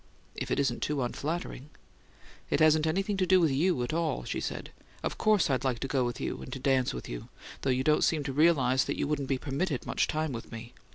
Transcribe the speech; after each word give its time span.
"If 0.35 0.49
it 0.49 0.59
isn't 0.59 0.81
too 0.81 1.03
unflattering." 1.03 1.69
"It 2.49 2.59
hasn't 2.59 2.87
anything 2.87 3.17
to 3.17 3.27
do 3.27 3.39
with 3.39 3.51
you 3.51 3.83
at 3.83 3.93
all," 3.93 4.23
she 4.23 4.39
said. 4.41 4.71
"Of 5.03 5.19
course 5.19 5.47
I'd 5.47 5.63
like 5.63 5.77
to 5.77 5.87
go 5.87 6.03
with 6.03 6.19
you 6.19 6.41
and 6.41 6.51
to 6.53 6.57
dance 6.57 6.91
with 6.91 7.07
you 7.07 7.29
though 7.61 7.69
you 7.69 7.83
don't 7.83 8.03
seem 8.03 8.23
to 8.23 8.33
realize 8.33 8.85
that 8.85 8.97
you 8.97 9.07
wouldn't 9.07 9.27
be 9.29 9.37
permitted 9.37 9.85
much 9.85 10.07
time 10.07 10.31
with 10.33 10.51
me." 10.51 10.73